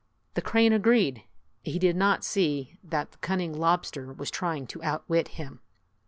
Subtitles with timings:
[0.33, 1.25] The crane agreed.
[1.63, 5.59] He did not see that the cunning lobster was trying to outwit him.